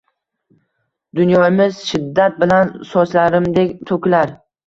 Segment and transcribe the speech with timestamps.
[1.19, 4.35] Dunyomiz shiddat bilan sochlarimdek to’kilar